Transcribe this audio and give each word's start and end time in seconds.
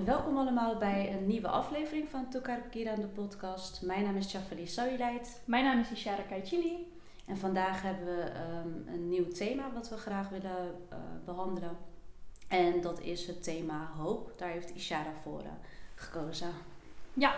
welkom 0.00 0.36
allemaal 0.36 0.76
bij 0.76 1.12
een 1.12 1.26
nieuwe 1.26 1.48
aflevering 1.48 2.08
van 2.08 2.28
Tukar 2.28 2.60
Kira 2.70 2.94
de 2.94 3.06
podcast. 3.06 3.82
Mijn 3.82 4.02
naam 4.02 4.16
is 4.16 4.32
Chafali 4.32 4.66
Sauleit. 4.66 5.40
Mijn 5.44 5.64
naam 5.64 5.80
is 5.80 5.90
Ishara 5.90 6.22
Kaichili. 6.22 6.92
En 7.26 7.36
vandaag 7.36 7.82
hebben 7.82 8.06
we 8.06 8.22
ehm, 8.22 8.94
een 8.94 9.08
nieuw 9.08 9.28
thema 9.28 9.72
wat 9.72 9.88
we 9.88 9.96
graag 9.96 10.28
willen 10.28 10.74
uh, 10.92 10.98
behandelen. 11.24 11.76
En 12.48 12.80
dat 12.80 13.00
is 13.00 13.26
het 13.26 13.42
thema 13.42 13.90
hoop. 13.96 14.32
Daar 14.36 14.48
heeft 14.48 14.74
Ishara 14.74 15.12
voor 15.22 15.40
uh, 15.40 15.50
gekozen. 15.94 16.52
Ja. 17.14 17.34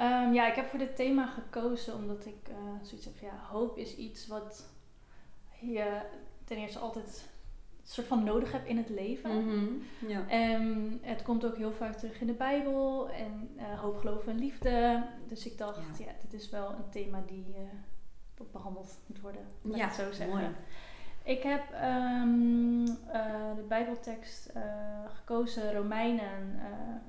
Um, 0.00 0.32
ja, 0.32 0.48
ik 0.48 0.54
heb 0.54 0.66
voor 0.66 0.78
dit 0.78 0.96
thema 0.96 1.26
gekozen 1.26 1.94
omdat 1.94 2.26
ik 2.26 2.48
uh, 2.48 2.56
zoiets 2.82 3.04
heb 3.04 3.18
van 3.18 3.28
ja, 3.28 3.46
hoop 3.50 3.78
is 3.78 3.96
iets 3.96 4.26
wat 4.26 4.64
je 5.60 6.00
ten 6.44 6.56
eerste 6.56 6.78
altijd 6.78 7.24
soort 7.84 8.06
van 8.06 8.24
nodig 8.24 8.52
heb 8.52 8.66
in 8.66 8.76
het 8.76 8.88
leven. 8.88 9.44
Mm 9.44 9.82
ja. 10.06 10.28
En 10.28 10.98
het 11.02 11.22
komt 11.22 11.46
ook 11.46 11.56
heel 11.56 11.72
vaak 11.72 11.96
terug 11.96 12.20
in 12.20 12.26
de 12.26 12.32
Bijbel 12.32 13.10
en 13.10 13.50
uh, 13.56 13.80
hoop, 13.80 13.98
geloof 13.98 14.26
en 14.26 14.38
liefde. 14.38 15.04
Dus 15.28 15.46
ik 15.46 15.58
dacht, 15.58 15.98
ja, 15.98 16.12
dit 16.20 16.32
is 16.40 16.50
wel 16.50 16.68
een 16.68 16.90
thema 16.90 17.22
die 17.26 17.46
uh, 17.48 18.46
behandeld 18.52 18.98
moet 19.06 19.20
worden. 19.20 19.40
Laat 19.62 19.78
ja, 19.78 19.84
het 19.84 19.94
zo 19.94 20.12
zeggen. 20.12 20.36
Mooi. 20.36 20.48
Ik 21.22 21.42
heb 21.42 21.62
um, 21.72 22.80
uh, 22.82 23.54
de 23.56 23.64
Bijbeltekst 23.68 24.52
gekozen, 25.14 25.74
Romeinen 25.74 26.60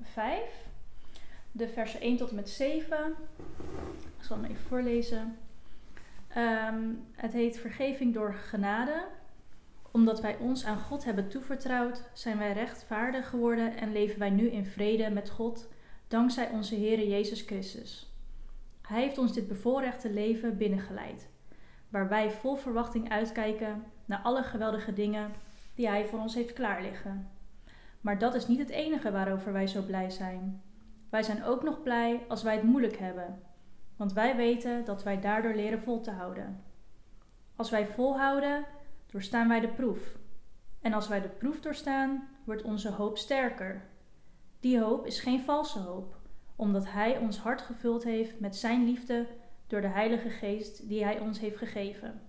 5, 0.02 0.68
de 1.52 1.68
versen 1.68 2.02
1 2.02 2.18
tot 2.18 2.30
en 2.30 2.36
met 2.36 2.50
7. 2.50 2.98
Ik 4.18 4.24
zal 4.24 4.38
hem 4.38 4.52
even 4.52 4.64
voorlezen. 4.64 5.38
Um, 6.38 7.06
het 7.16 7.34
heet 7.34 7.60
Vergeving 7.60 8.14
door 8.14 8.34
genade 8.34 9.06
omdat 9.96 10.22
wij 10.22 10.38
ons 10.38 10.66
aan 10.66 10.80
God 10.80 11.06
hebben 11.06 11.28
toevertrouwd, 11.30 12.04
zijn 12.14 12.38
wij 12.38 12.54
rechtvaardig 12.54 13.30
geworden 13.30 13.78
en 13.78 13.92
leven 13.92 14.20
wij 14.20 14.30
nu 14.30 14.50
in 14.50 14.66
vrede 14.66 15.10
met 15.10 15.30
God, 15.30 15.68
dankzij 16.08 16.50
onze 16.50 16.76
Heer 16.76 17.08
Jezus 17.08 17.42
Christus. 17.42 18.14
Hij 18.82 19.02
heeft 19.02 19.18
ons 19.18 19.34
dit 19.34 19.48
bevoorrechte 19.48 20.10
leven 20.10 20.58
binnengeleid, 20.58 21.30
waar 21.90 22.10
wij 22.10 22.32
vol 22.32 22.56
verwachting 22.56 23.10
uitkijken 23.10 23.84
naar 24.06 24.20
alle 24.24 24.44
geweldige 24.44 24.94
dingen 24.94 25.32
die 25.76 25.88
Hij 25.88 26.06
voor 26.06 26.20
ons 26.20 26.36
heeft 26.36 26.54
klaarliggen. 26.54 27.30
Maar 28.02 28.20
dat 28.20 28.36
is 28.36 28.48
niet 28.48 28.60
het 28.60 28.70
enige 28.70 29.12
waarover 29.12 29.54
wij 29.54 29.68
zo 29.68 29.82
blij 29.82 30.10
zijn. 30.10 30.62
Wij 31.10 31.24
zijn 31.24 31.44
ook 31.44 31.64
nog 31.64 31.84
blij 31.84 32.26
als 32.28 32.44
wij 32.44 32.56
het 32.56 32.64
moeilijk 32.64 32.98
hebben, 32.98 33.40
want 33.96 34.14
wij 34.14 34.36
weten 34.36 34.86
dat 34.86 35.04
wij 35.04 35.20
daardoor 35.20 35.54
leren 35.54 35.82
vol 35.82 36.02
te 36.02 36.12
houden. 36.12 36.64
Als 37.56 37.70
wij 37.70 37.88
volhouden, 37.88 38.66
doorstaan 39.16 39.48
wij 39.48 39.60
de 39.60 39.68
proef. 39.68 40.18
En 40.82 40.94
als 40.94 41.08
wij 41.08 41.22
de 41.22 41.28
proef 41.28 41.60
doorstaan, 41.60 42.28
wordt 42.44 42.62
onze 42.62 42.90
hoop 42.90 43.18
sterker. 43.18 43.82
Die 44.60 44.80
hoop 44.80 45.06
is 45.06 45.20
geen 45.20 45.42
valse 45.42 45.80
hoop, 45.80 46.16
omdat 46.56 46.92
Hij 46.92 47.18
ons 47.18 47.38
hart 47.38 47.62
gevuld 47.62 48.04
heeft 48.04 48.40
met 48.40 48.56
Zijn 48.56 48.86
liefde 48.86 49.28
door 49.68 49.82
de 49.82 49.88
Heilige 49.88 50.30
Geest 50.30 50.88
die 50.88 51.04
Hij 51.04 51.20
ons 51.20 51.40
heeft 51.40 51.58
gegeven. 51.58 52.22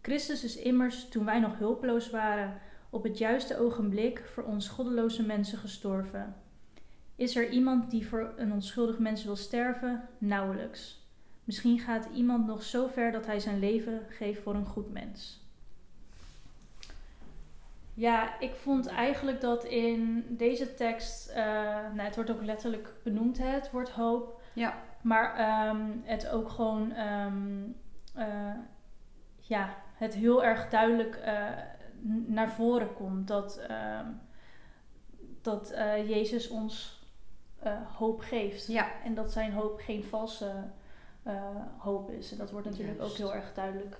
Christus 0.00 0.44
is 0.44 0.56
immers, 0.56 1.08
toen 1.08 1.24
wij 1.24 1.40
nog 1.40 1.58
hulpeloos 1.58 2.10
waren, 2.10 2.60
op 2.90 3.02
het 3.02 3.18
juiste 3.18 3.58
ogenblik 3.58 4.24
voor 4.32 4.44
ons 4.44 4.68
goddeloze 4.68 5.26
mensen 5.26 5.58
gestorven. 5.58 6.36
Is 7.16 7.36
er 7.36 7.48
iemand 7.48 7.90
die 7.90 8.06
voor 8.06 8.32
een 8.36 8.52
onschuldig 8.52 8.98
mens 8.98 9.24
wil 9.24 9.36
sterven? 9.36 10.08
Nauwelijks. 10.18 11.06
Misschien 11.44 11.78
gaat 11.78 12.08
iemand 12.14 12.46
nog 12.46 12.62
zo 12.62 12.86
ver 12.86 13.12
dat 13.12 13.26
hij 13.26 13.40
zijn 13.40 13.58
leven 13.58 14.00
geeft 14.08 14.42
voor 14.42 14.54
een 14.54 14.66
goed 14.66 14.92
mens. 14.92 15.41
Ja, 17.94 18.38
ik 18.40 18.54
vond 18.54 18.86
eigenlijk 18.86 19.40
dat 19.40 19.64
in 19.64 20.24
deze 20.28 20.74
tekst, 20.74 21.30
uh, 21.30 21.36
nou, 21.94 22.00
het 22.00 22.14
wordt 22.14 22.30
ook 22.30 22.42
letterlijk 22.42 22.94
benoemd, 23.02 23.38
hè, 23.38 23.46
het 23.46 23.70
wordt 23.70 23.90
hoop. 23.90 24.40
Ja. 24.52 24.74
Maar 25.00 25.68
um, 25.68 26.02
het 26.04 26.28
ook 26.28 26.48
gewoon, 26.48 26.96
um, 26.96 27.76
uh, 28.16 28.54
ja, 29.40 29.74
het 29.94 30.14
heel 30.14 30.44
erg 30.44 30.68
duidelijk 30.68 31.20
uh, 31.24 31.48
naar 32.26 32.50
voren 32.50 32.94
komt 32.94 33.28
dat, 33.28 33.60
um, 34.00 34.20
dat 35.42 35.74
Jezus 36.06 36.48
ons 36.48 37.00
hoop 37.96 38.20
geeft. 38.20 38.66
Ja. 38.66 39.02
En 39.04 39.14
dat 39.14 39.32
zijn 39.32 39.52
hoop 39.52 39.80
geen 39.80 40.04
valse 40.04 40.52
hoop 41.78 42.10
is. 42.10 42.32
En 42.32 42.38
dat 42.38 42.50
wordt 42.50 42.66
natuurlijk 42.66 42.98
Juist. 42.98 43.12
ook 43.12 43.18
heel 43.18 43.34
erg 43.34 43.54
duidelijk, 43.54 43.96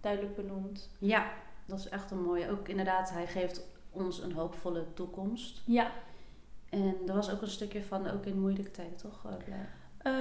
duidelijk 0.00 0.36
benoemd. 0.36 0.90
Ja, 0.98 1.32
dat 1.72 1.80
is 1.80 1.88
echt 1.88 2.10
een 2.10 2.22
mooie. 2.22 2.50
Ook 2.50 2.68
inderdaad, 2.68 3.10
hij 3.10 3.26
geeft 3.26 3.62
ons 3.90 4.22
een 4.22 4.32
hoopvolle 4.32 4.84
toekomst. 4.94 5.62
Ja. 5.64 5.90
En 6.70 6.96
er 7.06 7.14
was 7.14 7.30
ook 7.30 7.42
een 7.42 7.48
stukje 7.48 7.82
van, 7.84 8.10
ook 8.10 8.24
in 8.24 8.40
moeilijke 8.40 8.70
tijden, 8.70 8.96
toch? 8.96 9.26
Uh, 10.06 10.12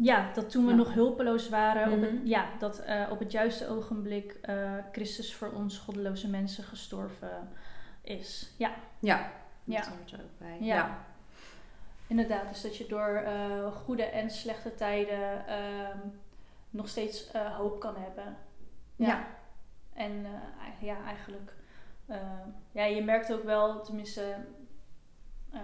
ja, 0.00 0.32
dat 0.32 0.50
toen 0.50 0.64
we 0.64 0.70
ja. 0.70 0.76
nog 0.76 0.94
hulpeloos 0.94 1.48
waren, 1.48 1.88
mm 1.88 1.94
-hmm. 1.94 2.04
op 2.04 2.10
het, 2.10 2.28
ja, 2.28 2.48
dat 2.58 2.82
uh, 2.86 3.06
op 3.10 3.18
het 3.18 3.32
juiste 3.32 3.68
ogenblik 3.68 4.38
uh, 4.48 4.72
Christus 4.92 5.34
voor 5.34 5.52
ons 5.52 5.78
goddeloze 5.78 6.28
mensen 6.28 6.64
gestorven 6.64 7.48
is. 8.02 8.52
Ja. 8.56 8.70
Ja, 8.98 9.32
ja. 9.64 9.80
dat 9.80 9.88
hoort 9.88 10.12
er 10.12 10.18
ook 10.18 10.38
bij. 10.38 10.56
Ja. 10.60 10.74
ja. 10.74 11.04
Inderdaad, 12.06 12.48
dus 12.48 12.62
dat 12.62 12.76
je 12.76 12.86
door 12.88 13.22
uh, 13.24 13.72
goede 13.72 14.04
en 14.04 14.30
slechte 14.30 14.74
tijden 14.74 15.46
ehm, 15.46 15.98
nog 16.70 16.88
steeds 16.88 17.32
hoop 17.32 17.80
kan 17.80 17.94
hebben. 17.96 18.36
ja. 18.96 19.06
ja. 19.06 19.26
Ja, 20.86 21.04
eigenlijk, 21.04 21.52
uh, 22.08 22.16
ja, 22.72 22.84
je 22.84 23.04
merkt 23.04 23.32
ook 23.32 23.42
wel, 23.42 23.82
tenminste, 23.82 24.36
uh, 25.54 25.60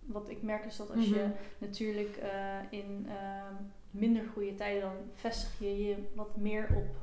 wat 0.00 0.28
ik 0.28 0.42
merk 0.42 0.64
is 0.64 0.76
dat 0.76 0.90
als 0.90 1.06
mm 1.06 1.12
-hmm. 1.12 1.22
je 1.22 1.30
natuurlijk 1.58 2.20
in 2.70 3.08
minder 3.90 4.24
goede 4.32 4.54
tijden, 4.54 4.80
dan 4.80 4.96
vestig 5.14 5.58
je 5.58 5.84
je 5.84 6.12
wat 6.14 6.36
meer 6.36 6.68
op, 6.76 6.96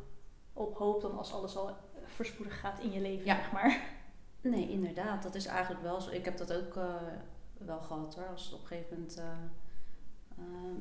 op 0.53 0.78
hoop 0.78 1.02
dan 1.02 1.18
als 1.18 1.34
alles 1.34 1.56
al 1.56 1.78
verspoedig 2.06 2.59
gaat 2.59 2.80
in 2.80 2.91
je 2.91 3.02
leven, 3.02 3.25
ja. 3.25 3.35
zeg 3.35 3.52
maar. 3.52 3.81
Nee, 4.41 4.70
inderdaad. 4.70 5.24
Dat 5.24 5.35
is 5.35 5.46
eigenlijk 5.46 5.81
wel 5.81 6.02
zo. 6.02 6.12
Ik 6.12 6.25
heb 6.25 6.38
dat 6.38 6.53
ook 6.53 6.74
wel 7.58 7.80
gehad 7.80 8.16
hoor. 8.16 8.28
Als 8.28 8.53
op 8.53 8.62
een 8.62 8.68
gegeven 8.68 8.90
moment 8.91 9.22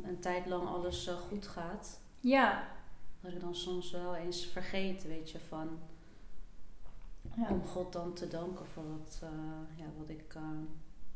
een 0.05 0.21
tijd 0.21 0.47
lang 0.47 0.69
alles 0.69 1.11
goed 1.29 1.47
gaat. 1.47 2.01
Ja, 2.21 2.69
dat 3.23 3.33
ik 3.33 3.41
dan 3.41 3.55
soms 3.55 3.91
wel 3.91 4.15
eens 4.15 4.47
vergeet, 4.47 5.03
weet 5.07 5.31
je, 5.31 5.41
van 5.41 5.79
ja. 7.37 7.49
om 7.49 7.65
God 7.65 7.93
dan 7.93 8.15
te 8.15 8.29
danken 8.29 8.67
voor 8.67 8.89
wat, 8.91 9.21
uh, 9.25 9.79
ja, 9.79 9.85
wat 9.99 10.09
ik 10.09 10.35
uh, 10.37 10.43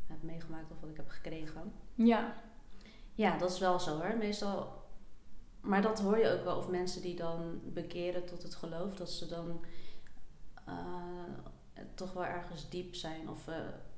heb 0.07 0.23
meegemaakt 0.23 0.71
of 0.71 0.81
wat 0.81 0.91
ik 0.91 0.97
heb 0.97 1.09
gekregen. 1.09 1.73
Ja. 1.95 2.43
Ja, 3.15 3.39
dat 3.39 3.51
is 3.51 3.59
wel 3.59 3.81
zo 3.81 4.01
hoor. 4.01 4.17
Meestal, 4.17 4.73
maar 5.61 5.83
dat 5.83 6.01
hoor 6.01 6.19
je 6.19 6.39
ook 6.39 6.45
wel 6.45 6.57
of 6.57 6.69
mensen 6.69 7.03
die 7.03 7.17
dan 7.17 7.61
bekeren 7.65 8.25
tot 8.25 8.43
het 8.43 8.55
geloof, 8.55 8.95
dat 8.95 9.11
ze 9.11 9.27
dan 9.27 9.65
uh, 10.69 10.75
toch 11.95 12.13
wel 12.13 12.25
ergens 12.25 12.69
diep 12.69 12.95
zijn 12.95 13.29
of 13.29 13.49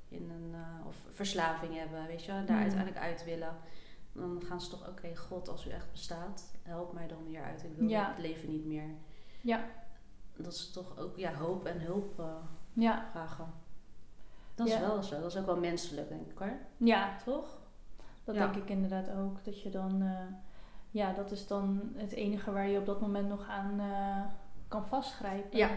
in 0.09 0.31
een 0.31 0.55
of 0.87 0.97
verslaving 1.11 1.75
hebben, 1.75 2.07
weet 2.07 2.25
je, 2.25 2.33
daar 2.33 2.57
mm. 2.57 2.63
uiteindelijk 2.63 2.99
uit 2.99 3.25
willen 3.25 3.57
dan 4.19 4.43
gaan 4.47 4.61
ze 4.61 4.71
toch, 4.71 4.81
oké, 4.81 4.91
okay, 4.91 5.17
God, 5.17 5.49
als 5.49 5.67
u 5.67 5.71
echt 5.71 5.91
bestaat, 5.91 6.55
help 6.63 6.93
mij 6.93 7.09
dan 7.09 7.25
hier 7.27 7.43
uit. 7.43 7.65
Ik 7.65 7.77
wil 7.77 7.89
ja. 7.89 8.09
het 8.09 8.19
leven 8.19 8.51
niet 8.51 8.67
meer. 8.67 8.91
Ja. 9.41 9.65
Dat 10.37 10.53
is 10.53 10.71
toch 10.71 10.99
ook, 10.99 11.17
ja, 11.17 11.35
hoop 11.35 11.65
en 11.65 11.81
hulp 11.81 12.21
uh, 12.21 12.27
ja. 12.73 13.09
vragen. 13.11 13.53
Dat 14.55 14.67
is 14.67 14.79
wel 14.79 15.03
zo. 15.03 15.21
Dat 15.21 15.31
is 15.31 15.37
ook 15.37 15.47
wel 15.47 15.59
menselijk, 15.59 16.09
denk 16.09 16.31
ik 16.31 16.39
hoor. 16.39 16.59
Ja. 16.77 17.17
Toch? 17.25 17.59
Dat 18.25 18.35
denk 18.35 18.55
ik 18.55 18.69
inderdaad 18.69 19.11
ook. 19.11 19.45
Dat 19.45 19.63
je 19.63 19.71
dan, 19.71 20.03
uh, 20.03 20.21
ja, 20.91 21.13
dat 21.13 21.31
is 21.31 21.47
dan 21.47 21.93
het 21.95 22.13
enige 22.13 22.53
waar 22.53 22.69
je 22.69 22.79
op 22.79 22.87
dat 22.87 23.01
moment 23.01 23.29
nog 23.29 23.49
aan 23.49 23.81
uh, 23.81 24.25
kan 24.69 24.87
vastgrijpen. 24.87 25.59
Ja. 25.59 25.71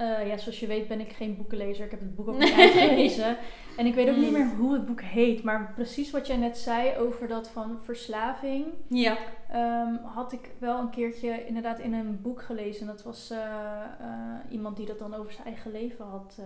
Uh, 0.00 0.26
ja, 0.28 0.36
zoals 0.36 0.60
je 0.60 0.66
weet 0.66 0.88
ben 0.88 1.00
ik 1.00 1.12
geen 1.12 1.36
boekenlezer. 1.36 1.84
Ik 1.84 1.90
heb 1.90 2.00
het 2.00 2.14
boek 2.14 2.28
ook 2.28 2.38
niet 2.38 2.52
uitgelezen. 2.52 3.36
En 3.76 3.86
ik 3.86 3.94
weet 3.94 4.08
ook 4.08 4.16
niet 4.16 4.32
meer 4.32 4.54
hoe 4.56 4.72
het 4.72 4.86
boek 4.86 5.00
heet. 5.00 5.42
Maar 5.42 5.72
precies 5.74 6.10
wat 6.10 6.26
jij 6.26 6.36
net 6.36 6.58
zei 6.58 6.96
over 6.96 7.28
dat 7.28 7.48
van 7.48 7.78
verslaving. 7.82 8.66
Ja. 8.88 9.16
Um, 9.54 10.00
had 10.04 10.32
ik 10.32 10.50
wel 10.58 10.78
een 10.78 10.90
keertje 10.90 11.46
inderdaad 11.46 11.78
in 11.78 11.92
een 11.92 12.22
boek 12.22 12.42
gelezen. 12.42 12.86
Dat 12.86 13.02
was 13.02 13.30
uh, 13.30 13.38
uh, 13.38 14.52
iemand 14.52 14.76
die 14.76 14.86
dat 14.86 14.98
dan 14.98 15.14
over 15.14 15.32
zijn 15.32 15.46
eigen 15.46 15.70
leven 15.70 16.04
had, 16.04 16.38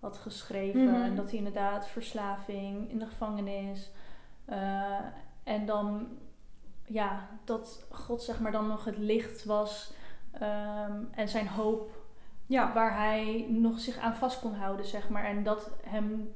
had 0.00 0.18
geschreven. 0.18 0.84
Mhm. 0.84 0.88
Mm 0.88 0.94
-hmm. 0.94 1.04
En 1.04 1.16
dat 1.16 1.28
hij 1.28 1.38
inderdaad 1.38 1.88
verslaving 1.88 2.90
in 2.90 2.98
de 2.98 3.06
gevangenis. 3.06 3.90
en 5.44 5.66
dan, 5.66 6.08
ja, 6.86 7.28
dat 7.44 7.86
God 7.90 8.22
zeg 8.22 8.40
maar 8.40 8.52
dan 8.52 8.66
nog 8.66 8.84
het 8.84 8.98
licht 8.98 9.44
was. 9.44 9.92
Um, 10.34 11.08
en 11.14 11.28
zijn 11.28 11.48
hoop 11.48 12.01
ja. 12.52 12.72
Waar 12.72 12.96
hij 12.96 13.46
nog 13.48 13.80
zich 13.80 13.98
aan 13.98 14.14
vast 14.14 14.40
kon 14.40 14.54
houden, 14.54 14.86
zeg 14.86 15.08
maar. 15.08 15.24
En 15.24 15.42
dat 15.42 15.70
hem 15.82 16.34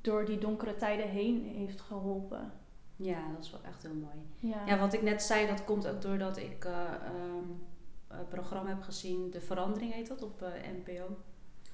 door 0.00 0.24
die 0.24 0.38
donkere 0.38 0.74
tijden 0.74 1.08
heen 1.08 1.44
heeft 1.44 1.80
geholpen. 1.80 2.52
Ja, 2.96 3.32
dat 3.32 3.44
is 3.44 3.50
wel 3.50 3.62
echt 3.62 3.82
heel 3.82 3.94
mooi. 3.94 4.52
Ja, 4.52 4.66
ja 4.66 4.78
wat 4.78 4.92
ik 4.92 5.02
net 5.02 5.22
zei, 5.22 5.46
dat 5.46 5.64
komt 5.64 5.88
ook 5.88 6.02
doordat 6.02 6.36
ik 6.36 6.64
uh, 6.64 6.92
um, 7.14 7.66
een 8.08 8.28
programma 8.28 8.68
heb 8.68 8.82
gezien. 8.82 9.30
De 9.30 9.40
Verandering 9.40 9.92
heet 9.92 10.08
dat, 10.08 10.22
op 10.22 10.42
uh, 10.42 10.48
NPO. 10.48 11.16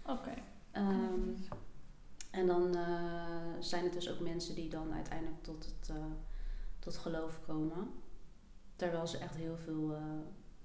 Oké. 0.02 0.12
Okay. 0.12 0.42
Ehm, 0.70 1.28
en 2.30 2.46
dan 2.46 2.76
zijn 3.60 3.84
het 3.84 3.92
dus 3.92 4.12
ook 4.12 4.20
mensen 4.20 4.54
die 4.54 4.68
dan 4.68 4.92
uiteindelijk 4.92 5.42
tot 5.42 5.64
het 5.64 5.92
tot 6.78 6.96
geloof 6.96 7.40
komen. 7.46 7.92
Terwijl 8.76 9.06
ze 9.06 9.18
echt 9.18 9.36
heel 9.36 9.56
veel 9.56 9.96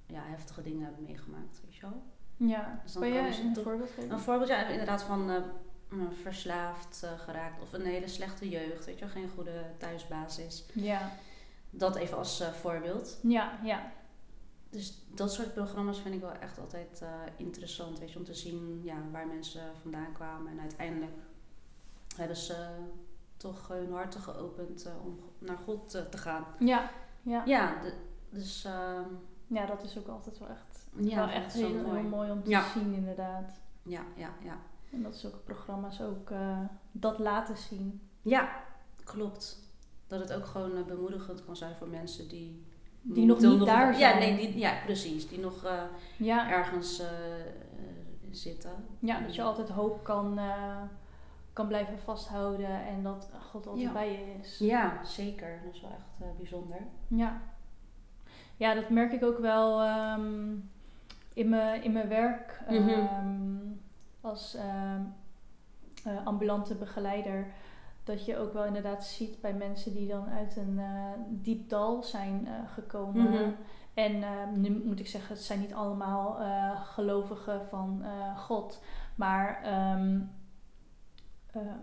ja, 0.05 0.21
heftige 0.23 0.61
dingen 0.61 0.83
hebben 0.83 1.03
meegemaakt, 1.03 1.61
weet 1.63 1.75
je 1.75 1.81
wel. 1.81 2.03
Ja, 2.39 2.81
dus 2.83 2.93
je 2.93 3.43
een 3.55 3.63
voorbeeld 3.63 3.89
geven? 3.89 4.11
Een 4.11 4.19
voorbeeld, 4.19 4.49
ja, 4.49 4.67
inderdaad 4.67 5.03
van 5.03 5.29
uh, 5.29 6.01
verslaafd 6.21 7.01
uh, 7.03 7.19
geraakt 7.19 7.61
of 7.61 7.73
een 7.73 7.85
hele 7.85 8.07
slechte 8.07 8.49
jeugd, 8.49 8.85
weet 8.85 8.99
je 8.99 9.05
wel, 9.05 9.13
geen 9.13 9.29
goede 9.35 9.65
thuisbasis. 9.77 10.65
Ja. 10.73 11.11
Dat 11.69 11.95
even 11.95 12.17
als 12.17 12.41
uh, 12.41 12.47
voorbeeld. 12.47 13.19
Ja, 13.21 13.59
ja. 13.63 13.91
Dus 14.69 15.01
dat 15.13 15.33
soort 15.33 15.53
programma's 15.53 15.99
vind 15.99 16.15
ik 16.15 16.21
wel 16.21 16.31
echt 16.31 16.59
altijd 16.59 17.03
interessant, 17.35 17.99
weet 17.99 18.11
je, 18.11 18.17
om 18.17 18.25
te 18.25 18.33
zien 18.33 18.81
ja, 18.83 18.95
waar 19.11 19.27
mensen 19.27 19.61
vandaan 19.81 20.13
kwamen. 20.13 20.51
En 20.51 20.59
uiteindelijk 20.59 21.17
hebben 22.15 22.37
ze 22.37 22.67
toch 23.37 23.67
hun 23.67 23.91
harten 23.91 24.21
geopend 24.21 24.91
om 25.05 25.19
naar 25.39 25.57
God 25.57 25.89
te 25.89 26.17
gaan. 26.17 26.45
Ja, 26.59 26.91
ja. 27.21 27.43
Ja, 27.45 27.81
de, 27.81 27.93
dus... 28.29 28.65
Ehm, 28.65 29.05
ja, 29.49 29.65
dat 29.65 29.83
is 29.83 29.97
ook 29.97 30.07
altijd 30.07 30.39
wel 30.39 30.49
echt, 30.49 30.87
ja, 30.95 31.15
wel 31.15 31.27
echt 31.29 31.53
heel, 31.53 31.69
mooi. 31.69 31.99
heel 31.99 32.09
mooi 32.09 32.31
om 32.31 32.43
te 32.43 32.69
zien, 32.73 32.93
inderdaad. 32.93 33.59
Ja, 33.83 34.01
ja, 34.15 34.29
ja. 34.43 34.57
En 34.91 35.03
dat 35.03 35.15
zulke 35.15 35.37
programma's 35.37 36.01
ook 36.01 36.29
uh, 36.29 36.59
dat 36.91 37.19
laten 37.19 37.57
zien. 37.57 38.01
Ja, 38.21 38.49
klopt. 39.03 39.71
Dat 40.07 40.19
het 40.19 40.33
ook 40.33 40.45
gewoon 40.45 40.77
uh, 40.77 40.83
bemoedigend 40.83 41.45
kan 41.45 41.55
zijn 41.55 41.75
voor 41.75 41.87
mensen 41.87 42.29
die... 42.29 42.67
Die 43.01 43.25
nog 43.25 43.39
niet 43.39 43.65
daar 43.65 43.93
zijn. 43.93 44.13
Ja, 44.13 44.19
nee, 44.19 44.37
die, 44.37 44.57
ja, 44.57 44.73
precies. 44.85 45.27
Die 45.27 45.39
nog 45.39 45.65
uh, 45.65 45.81
ja. 46.17 46.49
ergens 46.49 47.01
zitten. 48.31 48.71
Ja, 48.99 49.19
dat 49.19 49.35
je 49.35 49.41
altijd 49.41 49.69
hoop 49.69 50.03
kan, 50.03 50.39
kan 51.53 51.67
blijven 51.67 51.99
vasthouden 51.99 52.85
en 52.85 53.03
dat 53.03 53.29
God 53.51 53.67
altijd 53.67 53.93
bij 53.93 54.11
je 54.11 54.39
is. 54.41 54.57
Ja, 54.57 55.03
zeker. 55.03 55.61
Dat 55.65 55.73
is 55.73 55.81
wel 55.81 55.91
echt 55.91 56.37
bijzonder. 56.37 56.77
Ja. 57.07 57.41
Ja, 58.59 58.73
dat 58.73 58.89
merk 58.89 59.11
ik 59.11 59.23
ook 59.23 59.39
wel 59.39 59.87
um, 59.87 60.69
in, 61.33 61.49
mijn, 61.49 61.83
in 61.83 61.91
mijn 61.91 62.07
werk 62.07 62.61
mhm. 62.69 62.89
ehm, 62.89 63.57
als 64.21 64.55
um, 64.55 65.13
uh, 66.07 66.25
ambulante 66.25 66.75
begeleider. 66.75 67.47
Dat 68.03 68.25
je 68.25 68.37
ook 68.37 68.53
wel 68.53 68.65
inderdaad 68.65 69.05
ziet 69.05 69.41
bij 69.41 69.53
mensen 69.53 69.93
die 69.93 70.07
dan 70.07 70.29
uit 70.29 70.55
een 70.55 70.77
uh, 70.77 71.11
diep 71.27 71.69
dal 71.69 72.03
zijn 72.03 72.47
uh, 72.47 72.71
gekomen. 72.73 73.29
Mhm. 73.29 73.49
En 73.93 74.23
nu 74.61 74.81
moet 74.85 74.99
ik 74.99 75.07
zeggen, 75.07 75.35
het 75.35 75.43
zijn 75.43 75.59
niet 75.59 75.73
allemaal 75.73 76.37
gelovigen 76.85 77.65
van 77.65 78.03
God. 78.35 78.83
Maar 79.15 79.61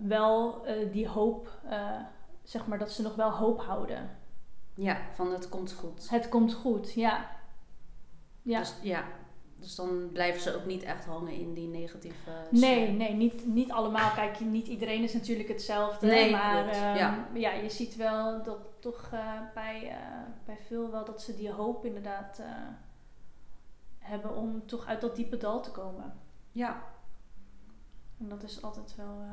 wel 0.01 0.67
die 0.93 1.09
hoop, 1.09 1.51
zeg 2.43 2.67
maar, 2.67 2.79
dat 2.79 2.91
ze 2.91 3.03
nog 3.03 3.15
wel 3.15 3.31
hoop 3.31 3.61
houden. 3.61 4.11
Ja, 4.77 4.99
van 5.13 5.33
het 5.33 5.49
komt 5.49 5.73
goed. 5.73 6.11
Het 6.11 6.29
komt 6.29 6.55
goed, 6.55 6.93
ja. 6.93 7.31
Ja. 8.43 8.59
Dus, 8.59 8.75
ja. 8.83 9.05
dus 9.57 9.75
dan 9.75 10.11
blijven 10.13 10.41
ze 10.41 10.55
ook 10.55 10.65
niet 10.65 10.83
echt 10.83 11.05
hangen 11.05 11.33
in 11.33 11.55
die 11.55 11.69
negatieve... 11.69 12.31
Nee, 12.51 12.91
nee, 12.91 13.15
niet, 13.15 13.47
niet 13.47 13.71
allemaal. 13.71 14.11
Kijk, 14.11 14.41
niet 14.41 14.67
iedereen 14.67 15.03
is 15.03 15.13
natuurlijk 15.13 15.49
hetzelfde. 15.49 16.07
Nee, 16.07 16.31
maar 16.31 16.67
um, 16.67 16.97
ja. 16.97 17.29
ja. 17.35 17.53
je 17.53 17.69
ziet 17.69 17.97
wel 17.97 18.43
dat 18.43 18.59
toch 18.81 19.11
uh, 19.15 19.41
bij, 19.55 19.83
uh, 19.85 19.97
bij 20.45 20.59
veel 20.67 20.91
wel 20.91 21.05
dat 21.05 21.23
ze 21.23 21.37
die 21.37 21.51
hoop 21.51 21.85
inderdaad 21.85 22.39
uh, 22.41 22.47
hebben 23.99 24.37
om 24.37 24.67
toch 24.67 24.87
uit 24.87 25.01
dat 25.01 25.17
diepe 25.17 25.37
dal 25.37 25.63
te 25.63 25.71
komen. 25.71 26.15
Ja. 26.53 26.83
En 28.19 28.29
dat 28.29 28.43
is 28.43 28.63
altijd 28.63 28.95
wel, 28.97 29.25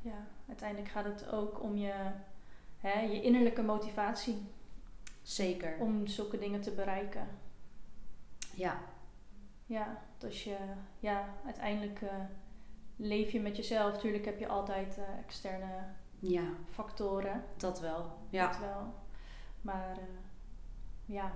ja, 0.00 0.26
uiteindelijk 0.48 0.90
gaat 0.90 1.04
het 1.04 1.32
ook 1.32 1.62
om 1.62 1.76
je, 1.76 1.92
hè, 2.78 3.00
je 3.00 3.22
innerlijke 3.22 3.62
motivatie. 3.62 4.48
Zeker. 5.22 5.76
Om 5.78 6.06
zulke 6.06 6.38
dingen 6.38 6.60
te 6.60 6.70
bereiken. 6.70 7.28
Ja. 8.54 8.80
Ja, 9.66 10.02
dus 10.18 10.44
je, 10.44 10.56
ja, 10.98 11.34
uiteindelijk 11.44 12.00
uh, 12.00 12.10
leef 12.96 13.30
je 13.30 13.40
met 13.40 13.56
jezelf. 13.56 13.98
Tuurlijk 13.98 14.24
heb 14.24 14.38
je 14.38 14.48
altijd 14.48 14.98
uh, 14.98 15.04
externe 15.18 15.84
ja. 16.18 16.44
factoren. 16.70 17.44
Dat 17.56 17.80
wel, 17.80 18.12
ja. 18.30 18.46
Dat 18.46 18.58
wel. 18.58 18.94
Maar 19.60 19.96
uh, 19.96 20.04
ja. 21.06 21.32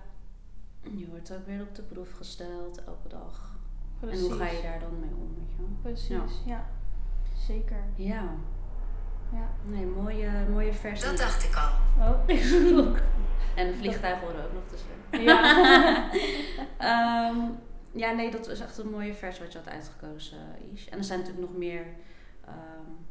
Je 0.96 1.08
wordt 1.08 1.32
ook 1.32 1.46
weer 1.46 1.62
op 1.62 1.74
de 1.74 1.82
proef 1.82 2.12
gesteld 2.12 2.84
elke 2.84 3.08
dag. 3.08 3.58
Precies. 4.00 4.22
En 4.22 4.30
hoe 4.30 4.38
ga 4.38 4.50
je 4.50 4.62
daar 4.62 4.80
dan 4.80 5.00
mee 5.00 5.14
om? 5.14 5.34
Weet 5.34 5.52
je? 5.56 5.62
Precies, 5.82 6.42
ja. 6.44 6.52
ja. 6.54 6.66
Zeker. 7.36 7.84
Ja. 7.96 8.34
Ja. 9.34 9.48
Nee, 9.62 9.86
mooie, 9.86 10.30
mooie 10.50 10.72
versie. 10.72 11.06
Dat 11.06 11.18
dacht 11.18 11.44
ik 11.44 11.54
al. 11.56 11.70
Oh. 12.08 12.28
En 13.54 13.66
de 13.66 13.74
vliegtuigen 13.74 14.26
horen 14.26 14.44
ook 14.44 14.52
nog 14.52 14.62
tussen. 14.66 14.88
Ja. 15.24 16.10
um, 17.30 17.58
ja, 18.02 18.12
nee, 18.12 18.30
dat 18.30 18.48
is 18.48 18.60
echt 18.60 18.78
een 18.78 18.90
mooie 18.90 19.14
vers 19.14 19.38
wat 19.38 19.52
je 19.52 19.58
had 19.58 19.68
uitgekozen, 19.68 20.38
Ish. 20.72 20.86
En 20.86 20.98
er 20.98 21.04
zijn 21.04 21.18
natuurlijk 21.18 21.48
nog 21.48 21.56
meer 21.56 21.86
um, 22.48 23.06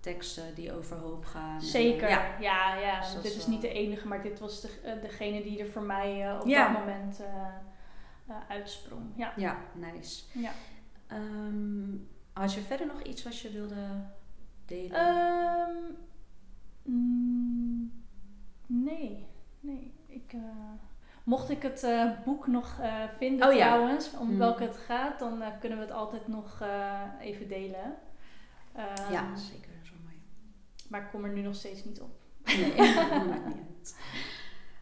teksten 0.00 0.54
die 0.54 0.72
over 0.72 0.96
hoop 0.96 1.24
gaan. 1.24 1.62
Zeker, 1.62 2.08
ja. 2.08 2.36
ja, 2.40 2.74
ja. 2.74 3.00
Dus 3.00 3.22
dit 3.22 3.36
is 3.36 3.46
niet 3.46 3.60
de 3.60 3.68
enige, 3.68 4.06
maar 4.06 4.22
dit 4.22 4.38
was 4.38 4.60
de, 4.60 4.68
uh, 4.84 5.02
degene 5.02 5.42
die 5.42 5.60
er 5.60 5.70
voor 5.70 5.82
mij 5.82 6.26
uh, 6.26 6.40
op 6.40 6.48
dat 6.48 6.72
moment 6.72 7.20
uh, 7.20 8.36
uitsprong. 8.48 9.12
Ja, 9.16 9.32
ja 9.36 9.56
nice. 9.74 10.22
Ja. 10.32 10.50
Um, 11.12 12.08
had 12.32 12.54
je 12.54 12.60
verder 12.60 12.86
nog 12.86 13.02
iets 13.02 13.22
wat 13.22 13.38
je 13.38 13.50
wilde 13.50 13.74
delen? 14.66 15.96
Mm, 16.82 17.92
nee. 18.66 19.26
Nee, 19.60 19.94
ik, 20.06 20.32
uh, 20.32 20.40
mocht 21.24 21.50
ik 21.50 21.62
het 21.62 21.82
uh, 21.82 22.10
boek 22.24 22.46
nog 22.46 22.78
uh, 22.80 23.04
vinden 23.16 23.48
oh, 23.48 23.54
trouwens, 23.54 24.16
om 24.18 24.30
mm. 24.30 24.38
welke 24.38 24.62
het 24.62 24.76
gaat, 24.76 25.18
dan 25.18 25.42
kunnen 25.60 25.78
we 25.78 25.84
het 25.84 25.94
altijd 25.94 26.28
nog 26.28 26.62
even 27.20 27.48
delen. 27.48 27.94
Um, 28.76 29.12
ja, 29.12 29.36
zeker. 29.36 29.70
Zo 29.82 29.92
mooi. 30.04 30.16
Maar 30.88 31.00
ik 31.02 31.08
kom 31.10 31.24
er 31.24 31.32
nu 31.32 31.40
nog 31.40 31.54
steeds 31.54 31.84
niet 31.84 32.00
op. 32.00 32.18
Nee, 32.44 32.76
maakt 33.28 33.46
niet 33.46 33.56
uit. 33.56 33.96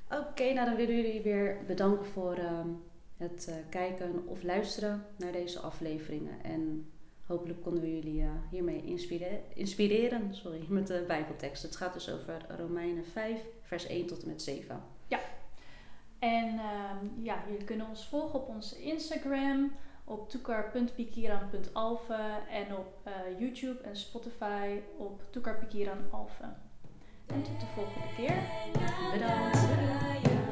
Oké, 0.08 0.28
okay, 0.28 0.52
nou 0.52 0.66
dan 0.66 0.76
willen 0.76 0.96
jullie 0.96 1.22
weer 1.22 1.58
bedanken 1.66 2.06
voor 2.06 2.38
um, 2.38 2.82
het 3.16 3.52
kijken 3.68 4.26
of 4.26 4.42
luisteren 4.42 5.06
naar 5.16 5.32
deze 5.32 5.60
afleveringen. 5.60 6.42
En 6.42 6.92
hopelijk 7.26 7.62
konden 7.62 7.82
we 7.82 7.94
jullie 7.94 8.20
uh, 8.20 8.30
hiermee 8.50 8.84
inspireren, 8.84 9.40
inspireren 9.54 10.34
sorry, 10.34 10.64
met 10.78 10.86
de 10.86 11.04
Bijbeltekst. 11.06 11.62
Het 11.62 11.76
gaat 11.76 11.92
dus 11.92 12.10
over 12.10 12.46
Romeinen 12.58 13.04
5, 13.04 13.40
vers 13.62 13.86
1 13.86 14.06
tot 14.06 14.22
en 14.22 14.28
met 14.28 14.42
7. 14.42 14.82
Ja, 15.08 15.20
en 16.24 16.48
um, 16.48 17.22
ja, 17.22 17.42
jullie 17.48 17.64
kunnen 17.64 17.88
ons 17.88 18.06
volgen 18.06 18.40
op 18.40 18.48
onze 18.48 18.82
Instagram, 18.82 19.72
op 20.04 20.30
toekar.pikiran.alve 20.30 22.18
en 22.50 22.76
op 22.76 23.00
uh, 23.06 23.12
YouTube 23.40 23.82
en 23.82 23.96
Spotify 23.96 24.80
op 24.96 25.22
toekarpikiranalve. 25.30 26.44
En 27.26 27.42
tot 27.42 27.60
de 27.60 27.66
volgende 27.74 28.08
keer. 28.16 28.36
Bedankt. 29.12 30.43